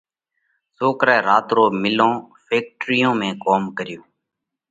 [0.77, 2.13] سوڪرئہ رات رو مِلون
[2.45, 4.01] (فيڪٽريون) ۾ ڪوم ڪريو۔